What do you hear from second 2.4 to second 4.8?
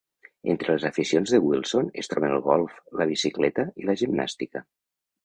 golf, la bicicleta i la gimnàstica.